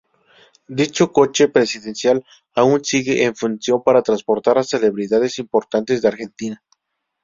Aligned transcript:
Dicho 0.79 1.11
coche 1.11 1.47
presidencial 1.47 2.25
aún 2.55 2.83
sigue 2.83 3.23
en 3.23 3.35
función 3.35 3.83
para 3.83 4.01
transportar 4.01 4.57
a 4.57 4.63
celebridades 4.63 5.37
importantes 5.37 6.01
de 6.01 6.07
Argentina. 6.07 6.63